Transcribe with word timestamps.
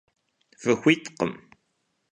Фыхуиткъым! 0.61 1.33